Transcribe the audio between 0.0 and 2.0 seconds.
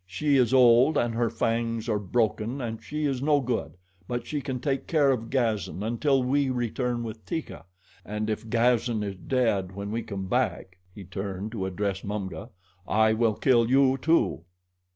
"She is old and her fangs are